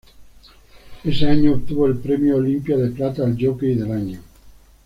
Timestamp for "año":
1.27-1.51, 3.91-4.19